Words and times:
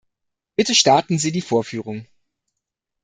Bitte 0.55 0.73
starten 0.73 1.19
Sie 1.19 1.31
die 1.31 1.41
Vorführung. 1.43 2.07